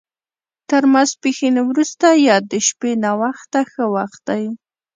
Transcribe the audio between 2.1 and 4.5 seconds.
یا د شپې ناوخته ښه وخت دی.